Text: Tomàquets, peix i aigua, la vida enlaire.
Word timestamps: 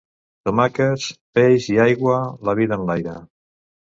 Tomàquets, 0.47 1.03
peix 1.39 1.67
i 1.73 1.77
aigua, 1.85 2.17
la 2.49 2.57
vida 2.61 2.79
enlaire. 2.81 3.17